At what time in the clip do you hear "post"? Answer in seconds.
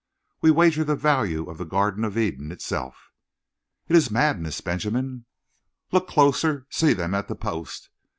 7.35-7.91